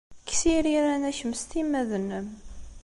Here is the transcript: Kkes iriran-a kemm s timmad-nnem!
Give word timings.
Kkes 0.21 0.41
iriran-a 0.57 1.11
kemm 1.17 1.33
s 1.35 1.41
timmad-nnem! 1.49 2.27